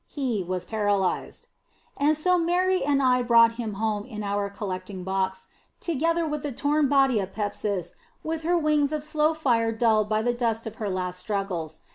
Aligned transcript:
He 0.07 0.43
was 0.43 0.65
paralyzed. 0.65 1.47
And 1.95 2.17
so 2.17 2.35
Mary 2.39 2.83
and 2.83 3.03
I 3.03 3.21
brought 3.21 3.57
him 3.61 3.75
home 3.75 4.03
in 4.03 4.23
our 4.23 4.49
collecting 4.49 5.03
box, 5.03 5.47
together 5.79 6.25
with 6.25 6.41
the 6.41 6.51
torn 6.51 6.89
body 6.89 7.19
of 7.19 7.31
Pepsis 7.33 7.93
with 8.23 8.41
her 8.41 8.57
wings 8.57 8.91
of 8.91 9.03
slow 9.03 9.35
fire 9.35 9.71
dulled 9.71 10.09
by 10.09 10.23
the 10.23 10.33
dust 10.33 10.65
of 10.65 10.77
her 10.77 10.89
last 10.89 11.19
struggles. 11.19 11.81